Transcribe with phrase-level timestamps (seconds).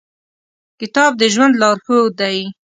[0.79, 2.37] کتاب د ژوند لارښود دی.